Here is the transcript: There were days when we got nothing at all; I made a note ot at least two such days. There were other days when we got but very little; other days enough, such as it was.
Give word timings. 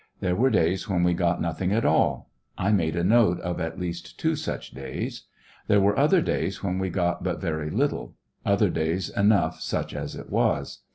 There 0.19 0.35
were 0.35 0.49
days 0.49 0.89
when 0.89 1.03
we 1.03 1.13
got 1.13 1.39
nothing 1.39 1.71
at 1.71 1.85
all; 1.85 2.31
I 2.57 2.71
made 2.71 2.95
a 2.95 3.03
note 3.03 3.39
ot 3.43 3.59
at 3.61 3.77
least 3.79 4.19
two 4.19 4.35
such 4.35 4.71
days. 4.71 5.27
There 5.67 5.79
were 5.79 5.95
other 5.95 6.21
days 6.23 6.63
when 6.63 6.79
we 6.79 6.89
got 6.89 7.23
but 7.23 7.39
very 7.39 7.69
little; 7.69 8.15
other 8.43 8.71
days 8.71 9.09
enough, 9.09 9.61
such 9.61 9.93
as 9.93 10.15
it 10.15 10.31
was. 10.31 10.79